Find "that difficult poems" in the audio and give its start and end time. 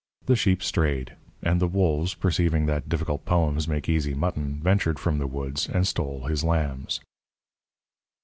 2.65-3.67